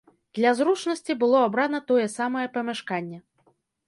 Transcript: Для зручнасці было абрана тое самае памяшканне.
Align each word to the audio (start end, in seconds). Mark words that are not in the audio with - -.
Для 0.37 0.51
зручнасці 0.59 1.15
было 1.23 1.41
абрана 1.47 1.81
тое 1.91 2.07
самае 2.13 2.47
памяшканне. 2.57 3.19